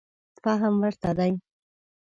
فهم 0.43 0.73
ورته 0.83 1.09
دی. 1.17 1.31